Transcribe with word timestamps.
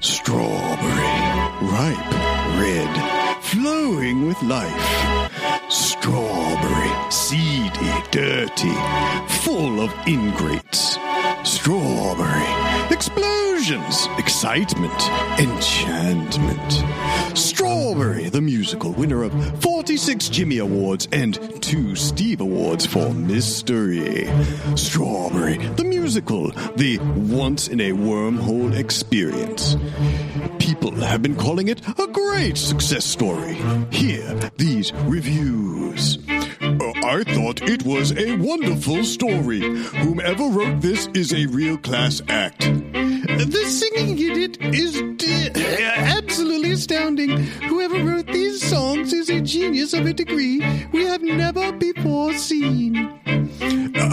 Strawberry, 0.00 1.16
ripe, 1.62 2.12
red, 2.60 3.42
flowing 3.42 4.26
with 4.26 4.40
life. 4.42 5.32
Strawberry, 5.70 7.10
seedy, 7.10 7.92
dirty, 8.10 8.74
full 9.42 9.80
of 9.80 9.92
ingrates. 10.06 10.98
Strawberry, 11.44 12.92
explosions, 12.92 14.06
excitement, 14.18 14.92
enchantment. 15.40 16.84
Strawberry, 17.36 18.28
the 18.28 18.40
musical, 18.42 18.92
winner 18.92 19.22
of 19.22 19.32
46 19.62 20.28
Jimmy 20.28 20.58
Awards 20.58 21.08
and 21.10 21.38
two 21.62 21.96
Steve 21.96 22.40
Awards 22.40 22.84
for 22.84 23.12
mystery. 23.12 24.28
Strawberry, 24.76 25.05
the 26.20 26.98
once 27.16 27.68
in 27.68 27.80
a 27.80 27.90
wormhole 27.92 28.74
experience. 28.74 29.76
People 30.58 30.92
have 30.92 31.22
been 31.22 31.36
calling 31.36 31.68
it 31.68 31.80
a 31.98 32.06
great 32.06 32.56
success 32.56 33.04
story. 33.04 33.54
Here, 33.90 34.34
these 34.56 34.92
reviews. 35.04 36.18
Uh, 36.60 36.92
I 37.04 37.22
thought 37.24 37.62
it 37.62 37.84
was 37.84 38.12
a 38.16 38.36
wonderful 38.36 39.04
story. 39.04 39.60
Whomever 39.60 40.44
wrote 40.44 40.80
this 40.80 41.08
is 41.14 41.32
a 41.32 41.46
real 41.46 41.76
class 41.78 42.22
act. 42.28 42.60
The 42.60 43.64
singing 43.66 44.18
in 44.18 44.40
it 44.40 44.62
is 44.74 44.94
d- 45.16 45.50
absolutely 45.96 46.72
astounding. 46.72 47.30
Whoever 47.68 48.02
wrote 48.02 48.26
these 48.28 48.62
songs 48.66 49.12
is 49.12 49.28
a 49.28 49.40
genius 49.40 49.92
of 49.92 50.06
a 50.06 50.12
degree 50.12 50.58
we 50.92 51.04
have 51.04 51.22
never 51.22 51.72
before 51.72 52.32
seen. 52.34 53.20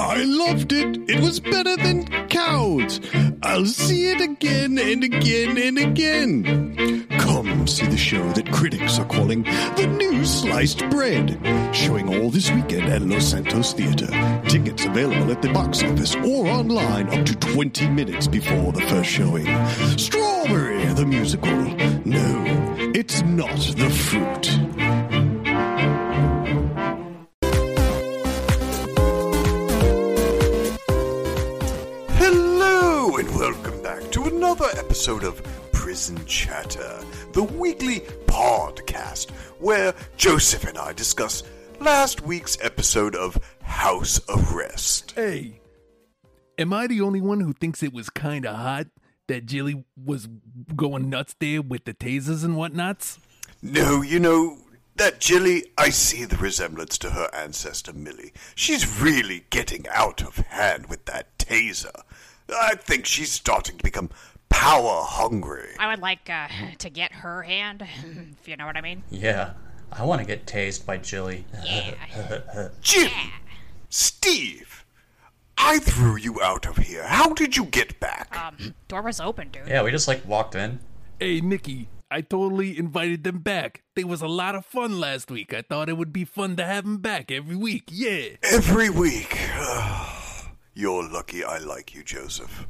I 0.00 0.24
loved 0.24 0.72
it. 0.72 1.10
It 1.10 1.20
was 1.20 1.40
better 1.40 1.76
than 1.76 2.06
cows. 2.28 3.00
I'll 3.42 3.66
see 3.66 4.08
it 4.08 4.20
again 4.22 4.78
and 4.78 5.04
again 5.04 5.58
and 5.58 5.78
again. 5.78 7.06
Come 7.18 7.66
see 7.66 7.86
the 7.86 7.98
show 7.98 8.26
that 8.32 8.50
critics 8.50 8.98
are 8.98 9.04
calling 9.04 9.42
the 9.42 9.86
new 9.98 10.24
sliced 10.24 10.88
bread, 10.88 11.38
showing 11.74 12.08
all 12.08 12.30
this 12.30 12.50
weekend 12.50 12.90
at 12.90 13.02
Los 13.02 13.26
Santos 13.26 13.74
Theater. 13.74 14.08
Tickets 14.48 14.86
available 14.86 15.30
at 15.30 15.42
the 15.42 15.52
box 15.52 15.82
office 15.82 16.16
or 16.16 16.46
online 16.46 17.08
up 17.10 17.26
to 17.26 17.36
20 17.36 17.88
minutes 17.90 18.26
before 18.26 18.72
the 18.72 18.82
first 18.82 19.10
showing. 19.10 19.46
Strawberry 19.98 20.80
the 21.00 21.06
musical. 21.06 21.50
No, 22.04 22.44
it's 22.94 23.22
not 23.22 23.56
the 23.76 23.88
fruit. 23.88 24.59
Hello, 33.10 33.18
and 33.18 33.36
welcome 33.40 33.82
back 33.82 34.08
to 34.12 34.22
another 34.26 34.66
episode 34.76 35.24
of 35.24 35.42
Prison 35.72 36.24
Chatter, 36.26 37.00
the 37.32 37.42
weekly 37.42 38.02
podcast 38.26 39.30
where 39.58 39.92
Joseph 40.16 40.62
and 40.62 40.78
I 40.78 40.92
discuss 40.92 41.42
last 41.80 42.20
week's 42.20 42.56
episode 42.62 43.16
of 43.16 43.36
House 43.62 44.20
Arrest. 44.28 45.14
Hey, 45.16 45.60
am 46.56 46.72
I 46.72 46.86
the 46.86 47.00
only 47.00 47.20
one 47.20 47.40
who 47.40 47.52
thinks 47.52 47.82
it 47.82 47.92
was 47.92 48.10
kind 48.10 48.46
of 48.46 48.54
hot 48.54 48.86
that 49.26 49.44
Jilly 49.44 49.84
was 49.96 50.28
going 50.76 51.10
nuts 51.10 51.34
there 51.40 51.62
with 51.62 51.86
the 51.86 51.94
tasers 51.94 52.44
and 52.44 52.54
whatnots? 52.54 53.18
No, 53.60 54.02
you 54.02 54.20
know, 54.20 54.56
that 54.94 55.18
Jilly, 55.18 55.64
I 55.76 55.90
see 55.90 56.26
the 56.26 56.36
resemblance 56.36 56.96
to 56.98 57.10
her 57.10 57.28
ancestor 57.34 57.92
Millie. 57.92 58.32
She's 58.54 59.00
really 59.00 59.46
getting 59.50 59.88
out 59.88 60.22
of 60.22 60.36
hand 60.36 60.86
with 60.86 61.06
that 61.06 61.38
taser. 61.38 62.04
I 62.58 62.74
think 62.76 63.06
she's 63.06 63.32
starting 63.32 63.76
to 63.78 63.84
become 63.84 64.10
power 64.48 65.02
hungry. 65.04 65.70
I 65.78 65.88
would 65.88 66.00
like 66.00 66.28
uh, 66.28 66.48
to 66.78 66.90
get 66.90 67.12
her 67.12 67.42
hand, 67.42 67.86
if 68.40 68.46
you 68.46 68.56
know 68.56 68.66
what 68.66 68.76
I 68.76 68.82
mean. 68.82 69.02
Yeah, 69.10 69.52
I 69.90 70.04
want 70.04 70.20
to 70.20 70.26
get 70.26 70.46
tased 70.46 70.84
by 70.84 70.98
Jilly. 70.98 71.46
Yeah. 71.64 72.68
Jim! 72.82 73.10
Steve! 73.88 74.84
I 75.56 75.78
threw 75.78 76.16
you 76.16 76.40
out 76.42 76.66
of 76.66 76.78
here. 76.78 77.06
How 77.06 77.32
did 77.32 77.56
you 77.56 77.66
get 77.66 78.00
back? 78.00 78.36
Um, 78.36 78.74
door 78.88 79.02
was 79.02 79.20
open, 79.20 79.48
dude. 79.50 79.68
Yeah, 79.68 79.82
we 79.82 79.90
just 79.90 80.08
like 80.08 80.26
walked 80.26 80.54
in. 80.54 80.80
Hey, 81.18 81.40
Nikki, 81.40 81.88
I 82.10 82.22
totally 82.22 82.78
invited 82.78 83.24
them 83.24 83.38
back. 83.40 83.82
They 83.94 84.04
was 84.04 84.22
a 84.22 84.26
lot 84.26 84.54
of 84.54 84.64
fun 84.64 84.98
last 84.98 85.30
week. 85.30 85.52
I 85.52 85.62
thought 85.62 85.90
it 85.90 85.98
would 85.98 86.12
be 86.12 86.24
fun 86.24 86.56
to 86.56 86.64
have 86.64 86.84
them 86.84 86.98
back 86.98 87.30
every 87.30 87.56
week. 87.56 87.84
Yeah. 87.90 88.36
Every 88.42 88.88
week. 88.88 89.36
You're 90.80 91.06
lucky 91.06 91.44
I 91.44 91.58
like 91.58 91.94
you, 91.94 92.02
Joseph. 92.02 92.66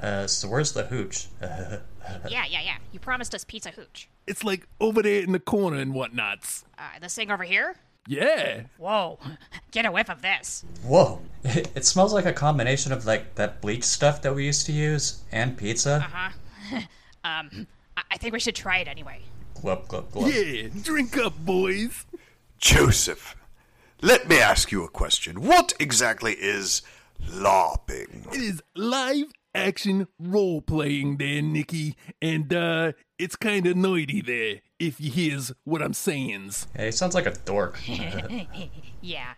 Uh, 0.00 0.26
so 0.26 0.48
where's 0.48 0.72
the 0.72 0.84
hooch? 0.84 1.28
Yeah, 2.30 2.44
yeah, 2.48 2.62
yeah. 2.62 2.76
You 2.92 3.00
promised 3.00 3.34
us 3.34 3.42
pizza 3.42 3.72
hooch. 3.72 4.08
It's 4.28 4.44
like 4.44 4.68
over 4.80 5.02
there 5.02 5.22
in 5.24 5.32
the 5.32 5.40
corner 5.40 5.78
and 5.78 5.92
whatnots. 5.92 6.64
Uh, 6.78 7.00
this 7.00 7.16
thing 7.16 7.32
over 7.32 7.42
here? 7.42 7.74
Yeah. 8.06 8.62
Whoa. 8.78 9.18
Get 9.72 9.86
a 9.86 9.90
whiff 9.90 10.08
of 10.08 10.22
this. 10.22 10.64
Whoa! 10.84 11.20
It, 11.44 11.84
smells 11.84 12.14
like 12.14 12.24
a 12.24 12.32
combination 12.32 12.92
of 12.92 13.06
like 13.06 13.34
that 13.34 13.60
bleach 13.60 13.82
stuff 13.82 14.22
that 14.22 14.32
we 14.36 14.46
used 14.46 14.66
to 14.66 14.72
use 14.72 15.22
and 15.32 15.58
pizza. 15.58 15.96
Uh-huh. 15.96 16.80
um, 17.24 17.66
I, 17.96 18.02
I 18.12 18.16
think 18.18 18.32
we 18.32 18.38
should 18.38 18.54
try 18.54 18.78
it 18.78 18.86
anyway. 18.86 19.22
Glub 19.60 19.88
glub 19.88 20.12
glub. 20.12 20.30
Yeah. 20.30 20.68
Drink 20.80 21.18
up, 21.18 21.36
boys. 21.44 22.06
Joseph, 22.58 23.34
let 24.00 24.28
me 24.28 24.38
ask 24.38 24.70
you 24.70 24.84
a 24.84 24.88
question. 24.88 25.42
What 25.42 25.74
exactly 25.80 26.34
is 26.34 26.82
LARPing? 27.22 28.32
It 28.34 28.40
is 28.40 28.62
live 28.74 29.26
action 29.54 30.06
role 30.18 30.60
playing 30.60 31.16
there, 31.16 31.42
Nikki. 31.42 31.96
And, 32.20 32.52
uh, 32.52 32.92
it's 33.18 33.36
kind 33.36 33.66
of 33.66 33.76
noisy 33.76 34.20
there, 34.20 34.60
if 34.78 35.00
you 35.00 35.10
hears 35.10 35.52
what 35.64 35.80
I'm 35.82 35.94
saying. 35.94 36.50
Hey, 36.74 36.86
he 36.86 36.90
sounds 36.92 37.14
like 37.14 37.26
a 37.26 37.34
dork. 37.44 37.78
Yeah. 39.00 39.34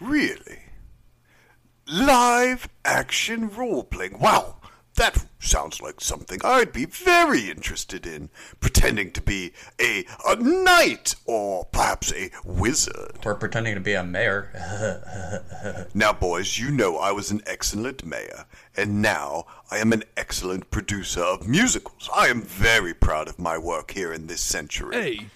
Really? 0.00 0.60
Live 1.88 2.68
action 2.84 3.48
role 3.48 3.82
playing. 3.84 4.18
Wow, 4.20 4.56
that 5.02 5.26
sounds 5.40 5.82
like 5.82 6.00
something 6.00 6.38
I'd 6.44 6.72
be 6.72 6.84
very 6.84 7.50
interested 7.50 8.06
in. 8.06 8.30
Pretending 8.60 9.10
to 9.10 9.20
be 9.20 9.52
a, 9.80 10.04
a 10.28 10.36
knight 10.36 11.16
or 11.24 11.64
perhaps 11.64 12.12
a 12.12 12.30
wizard. 12.44 13.18
We're 13.24 13.34
pretending 13.34 13.74
to 13.74 13.80
be 13.80 13.94
a 13.94 14.04
mayor. 14.04 14.50
Now, 15.94 16.12
boys, 16.12 16.58
you 16.58 16.70
know 16.70 16.98
I 16.98 17.10
was 17.12 17.30
an 17.30 17.40
excellent 17.46 18.04
mayor, 18.04 18.46
and 18.76 19.02
now 19.02 19.46
I 19.70 19.78
am 19.78 19.92
an 19.92 20.04
excellent 20.16 20.70
producer 20.70 21.20
of 21.20 21.48
musicals. 21.48 22.08
I 22.14 22.28
am 22.28 22.42
very 22.42 22.94
proud 22.94 23.28
of 23.28 23.38
my 23.38 23.58
work 23.58 23.90
here 23.90 24.12
in 24.12 24.26
this 24.28 24.40
century. 24.40 24.94
Hey, 24.94 25.26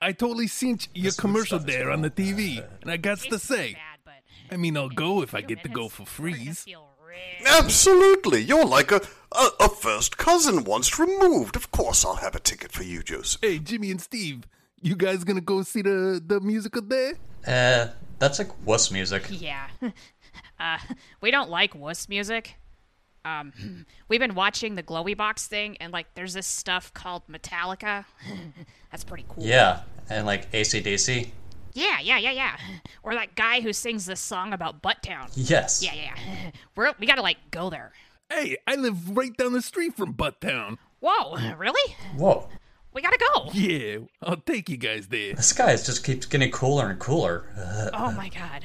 I 0.00 0.12
totally 0.12 0.48
seen 0.48 0.78
your 0.94 1.12
commercial 1.12 1.58
there 1.58 1.90
on 1.90 2.02
the 2.02 2.10
TV, 2.10 2.64
and 2.82 2.90
I 2.90 2.96
got 2.96 3.18
to 3.20 3.38
say, 3.38 3.74
bad, 3.74 3.98
but 4.04 4.54
I 4.54 4.56
mean, 4.56 4.76
I'll 4.76 4.88
go 4.88 5.22
if 5.22 5.34
I 5.34 5.40
get 5.40 5.62
to 5.62 5.68
go 5.68 5.88
for 5.88 6.04
we're 6.04 6.66
gonna 7.12 7.22
freeze. 7.38 7.46
feel 7.46 7.52
real- 7.54 7.64
Absolutely, 7.64 8.40
you're 8.42 8.64
like 8.66 8.90
a, 8.92 9.00
a, 9.32 9.48
a 9.60 9.68
first 9.68 10.16
cousin 10.18 10.64
once 10.64 10.98
removed. 10.98 11.56
Of 11.56 11.70
course, 11.70 12.04
I'll 12.04 12.16
have 12.16 12.34
a 12.34 12.40
ticket 12.40 12.72
for 12.72 12.82
you, 12.82 13.02
Joseph. 13.02 13.40
Hey, 13.42 13.58
Jimmy 13.58 13.90
and 13.90 14.00
Steve, 14.00 14.44
you 14.80 14.96
guys 14.96 15.24
gonna 15.24 15.40
go 15.40 15.62
see 15.62 15.82
the 15.82 16.22
the 16.24 16.40
musical 16.40 16.82
there? 16.82 17.14
uh, 17.46 17.88
that's 18.18 18.38
like 18.38 18.50
wuss 18.66 18.90
music. 18.90 19.26
Yeah. 19.30 19.68
Uh, 20.60 20.78
we 21.20 21.32
don't 21.32 21.50
like 21.50 21.74
wuss 21.74 22.08
music. 22.08 22.54
Um, 23.24 23.52
we've 24.08 24.20
been 24.20 24.36
watching 24.36 24.76
the 24.76 24.82
Glowy 24.82 25.16
Box 25.16 25.48
thing, 25.48 25.76
and 25.78 25.92
like, 25.92 26.06
there's 26.14 26.32
this 26.34 26.46
stuff 26.46 26.94
called 26.94 27.22
Metallica. 27.28 28.04
That's 28.92 29.02
pretty 29.02 29.24
cool. 29.28 29.42
Yeah, 29.44 29.80
and 30.08 30.24
like 30.24 30.50
ACDC. 30.52 31.30
Yeah, 31.74 32.00
yeah, 32.00 32.18
yeah, 32.18 32.32
yeah. 32.32 32.56
Or 33.02 33.14
that 33.14 33.34
guy 33.34 33.60
who 33.60 33.72
sings 33.72 34.06
this 34.06 34.20
song 34.20 34.52
about 34.52 34.82
Butttown. 34.82 35.30
Yes. 35.34 35.82
Yeah, 35.82 35.94
yeah, 35.94 36.14
yeah. 36.16 36.50
We're, 36.76 36.92
we 36.98 37.06
gotta 37.06 37.22
like 37.22 37.38
go 37.50 37.70
there. 37.70 37.92
Hey, 38.30 38.56
I 38.66 38.76
live 38.76 39.16
right 39.16 39.36
down 39.36 39.52
the 39.52 39.62
street 39.62 39.94
from 39.96 40.14
Butttown. 40.14 40.78
Whoa, 41.00 41.54
really? 41.56 41.94
Whoa! 42.16 42.48
We 42.94 43.02
gotta 43.02 43.18
go. 43.34 43.50
Yeah, 43.52 43.98
I'll 44.22 44.36
take 44.36 44.68
you 44.68 44.76
guys 44.76 45.08
there. 45.08 45.34
This 45.34 45.52
guy 45.52 45.74
just 45.76 46.04
keeps 46.04 46.26
getting 46.26 46.50
cooler 46.50 46.88
and 46.90 46.98
cooler. 46.98 47.46
Oh 47.94 48.12
my 48.12 48.28
god. 48.28 48.62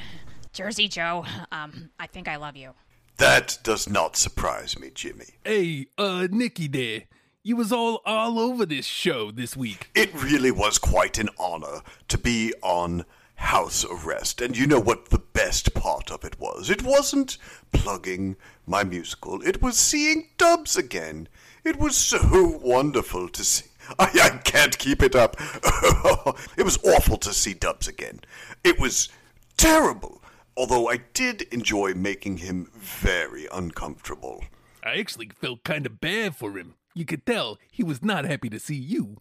Jersey 0.53 0.87
Joe, 0.87 1.25
um, 1.51 1.89
I 1.99 2.07
think 2.07 2.27
I 2.27 2.35
love 2.37 2.55
you. 2.55 2.71
That 3.17 3.57
does 3.63 3.89
not 3.89 4.15
surprise 4.15 4.77
me, 4.79 4.89
Jimmy. 4.93 5.25
Hey, 5.43 5.87
uh, 5.97 6.27
Nikki 6.31 6.67
there, 6.67 7.03
you 7.47 7.55
was 7.55 7.71
all 7.71 8.01
all 8.05 8.39
over 8.39 8.65
this 8.65 8.85
show 8.85 9.31
this 9.31 9.55
week. 9.55 9.89
It 9.95 10.13
really 10.21 10.51
was 10.51 10.77
quite 10.77 11.17
an 11.17 11.29
honor 11.39 11.79
to 12.09 12.17
be 12.17 12.53
on 12.61 13.05
house 13.35 13.85
arrest. 13.85 14.41
And 14.41 14.57
you 14.57 14.67
know 14.67 14.81
what 14.81 15.11
the 15.11 15.19
best 15.19 15.73
part 15.73 16.11
of 16.11 16.25
it 16.25 16.37
was? 16.41 16.69
It 16.69 16.83
wasn't 16.83 17.37
plugging 17.71 18.35
my 18.65 18.83
musical, 18.83 19.41
it 19.43 19.61
was 19.61 19.77
seeing 19.77 20.27
Dubs 20.37 20.75
again. 20.75 21.29
It 21.63 21.79
was 21.79 21.95
so 21.95 22.59
wonderful 22.61 23.29
to 23.29 23.43
see. 23.45 23.65
I, 23.99 24.09
I 24.21 24.29
can't 24.43 24.77
keep 24.77 25.01
it 25.01 25.15
up. 25.15 25.37
it 26.57 26.65
was 26.65 26.77
awful 26.83 27.15
to 27.17 27.33
see 27.33 27.53
Dubs 27.53 27.87
again. 27.87 28.19
It 28.65 28.77
was 28.77 29.07
terrible. 29.55 30.21
Although 30.57 30.89
I 30.89 30.97
did 31.13 31.43
enjoy 31.53 31.93
making 31.93 32.37
him 32.37 32.69
very 32.75 33.47
uncomfortable. 33.53 34.43
I 34.83 34.97
actually 34.97 35.29
felt 35.39 35.63
kind 35.63 35.85
of 35.85 36.01
bad 36.01 36.35
for 36.35 36.57
him. 36.57 36.73
You 36.97 37.05
could 37.05 37.27
tell 37.27 37.59
he 37.71 37.83
was 37.83 38.01
not 38.01 38.25
happy 38.25 38.49
to 38.49 38.59
see 38.59 38.75
you. 38.75 39.17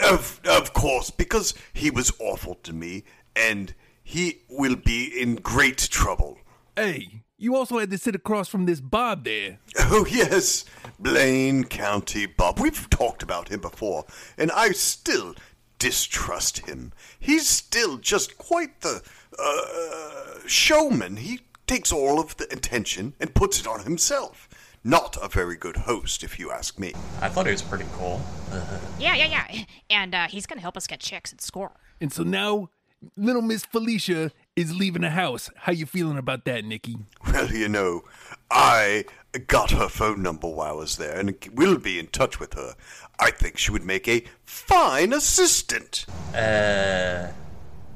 Of, 0.00 0.40
of 0.44 0.72
course, 0.72 1.10
because 1.10 1.54
he 1.72 1.88
was 1.88 2.12
awful 2.18 2.56
to 2.64 2.72
me, 2.72 3.04
and 3.36 3.72
he 4.02 4.40
will 4.48 4.74
be 4.74 5.04
in 5.06 5.36
great 5.36 5.78
trouble. 5.78 6.38
Hey, 6.74 7.22
you 7.38 7.54
also 7.54 7.78
had 7.78 7.90
to 7.90 7.98
sit 7.98 8.16
across 8.16 8.48
from 8.48 8.66
this 8.66 8.80
Bob 8.80 9.22
there. 9.22 9.60
Oh, 9.78 10.04
yes, 10.10 10.64
Blaine 10.98 11.62
County 11.62 12.26
Bob. 12.26 12.58
We've 12.58 12.90
talked 12.90 13.22
about 13.22 13.48
him 13.48 13.60
before, 13.60 14.06
and 14.36 14.50
I 14.50 14.72
still 14.72 15.36
distrust 15.78 16.66
him. 16.66 16.92
He's 17.20 17.46
still 17.46 17.98
just 17.98 18.38
quite 18.38 18.80
the 18.80 19.02
uh, 19.38 20.40
showman. 20.48 21.18
He 21.18 21.42
takes 21.68 21.92
all 21.92 22.18
of 22.18 22.36
the 22.38 22.52
attention 22.52 23.14
and 23.20 23.34
puts 23.34 23.60
it 23.60 23.68
on 23.68 23.84
himself. 23.84 24.48
Not 24.82 25.18
a 25.22 25.28
very 25.28 25.56
good 25.56 25.76
host, 25.76 26.22
if 26.22 26.38
you 26.38 26.50
ask 26.50 26.78
me. 26.78 26.94
I 27.20 27.28
thought 27.28 27.46
he 27.46 27.52
was 27.52 27.62
pretty 27.62 27.86
cool. 27.94 28.20
Yeah, 28.98 29.14
yeah, 29.14 29.26
yeah. 29.50 29.64
And 29.88 30.14
uh, 30.14 30.26
he's 30.28 30.44
gonna 30.44 30.60
help 30.60 30.76
us 30.76 30.86
get 30.86 31.00
chicks 31.00 31.30
and 31.32 31.40
score. 31.40 31.72
And 32.02 32.12
so 32.12 32.22
now, 32.22 32.68
little 33.16 33.40
Miss 33.40 33.64
Felicia 33.64 34.30
is 34.56 34.74
leaving 34.74 35.02
the 35.02 35.10
house. 35.10 35.48
How 35.56 35.72
you 35.72 35.86
feeling 35.86 36.18
about 36.18 36.44
that, 36.44 36.64
Nikki? 36.64 36.96
Well, 37.26 37.50
you 37.50 37.68
know, 37.68 38.02
I 38.50 39.04
got 39.46 39.70
her 39.70 39.88
phone 39.88 40.22
number 40.22 40.48
while 40.48 40.68
I 40.68 40.72
was 40.72 40.96
there 40.98 41.18
and 41.18 41.34
will 41.54 41.78
be 41.78 41.98
in 41.98 42.08
touch 42.08 42.38
with 42.40 42.54
her. 42.54 42.74
I 43.18 43.30
think 43.30 43.56
she 43.56 43.70
would 43.72 43.84
make 43.84 44.06
a 44.08 44.24
fine 44.44 45.12
assistant. 45.14 46.04
Uh, 46.34 47.28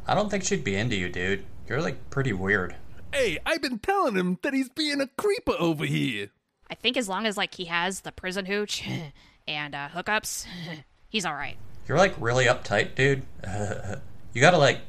I 0.07 0.15
don't 0.15 0.31
think 0.31 0.45
she'd 0.45 0.65
be 0.65 0.77
into 0.77 0.97
you, 0.97 1.09
dude. 1.09 1.45
You're 1.69 1.83
like 1.83 2.11
pretty 2.11 2.33
weird. 2.33 2.77
Hey, 3.13 3.39
I've 3.45 3.61
been 3.63 3.79
telling 3.79 4.15
him 4.17 4.39
that 4.43 4.55
he's 4.55 4.69
being 4.71 5.01
a 5.01 5.09
creeper 5.19 5.55
over 5.59 5.85
here. 5.85 6.31
I 6.75 6.77
think 6.77 6.97
as 6.97 7.09
long 7.09 7.25
as 7.25 7.37
like 7.37 7.55
he 7.55 7.67
has 7.67 8.01
the 8.01 8.11
prison 8.11 8.47
hooch 8.47 8.83
and 9.49 9.77
uh, 9.77 9.91
hookups, 9.91 10.45
he's 11.09 11.25
all 11.25 11.35
right. 11.35 11.57
You're 11.87 11.99
like 11.99 12.17
really 12.19 12.47
uptight, 12.47 12.97
dude. 12.97 13.23
you 14.33 14.41
gotta 14.41 14.59
like 14.59 14.81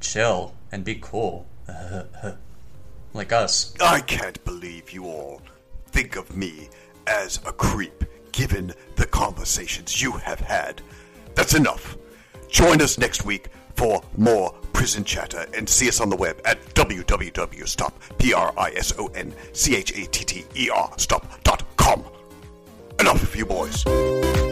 chill 0.00 0.54
and 0.72 0.82
be 0.82 0.94
cool. 0.94 1.46
like 3.12 3.32
us. 3.32 3.74
I 3.82 4.00
can't 4.00 4.42
believe 4.46 4.92
you 4.92 5.04
all 5.04 5.42
think 5.88 6.16
of 6.16 6.34
me 6.34 6.70
as 7.06 7.38
a 7.44 7.52
creep, 7.52 8.04
given 8.32 8.72
the 8.94 9.06
conversations 9.06 10.00
you 10.00 10.12
have 10.12 10.40
had. 10.40 10.80
That's 11.34 11.54
enough. 11.54 11.98
Join 12.48 12.80
us 12.80 12.96
next 12.96 13.26
week 13.26 13.50
for 13.76 14.02
more 14.16 14.52
prison 14.72 15.04
chatter 15.04 15.46
and 15.54 15.68
see 15.68 15.88
us 15.88 16.00
on 16.00 16.10
the 16.10 16.16
web 16.16 16.40
at 16.44 16.60
www.stop.com. 16.74 17.64
Enough 22.98 23.22
of 23.22 23.36
you 23.36 23.46
boys. 23.46 24.45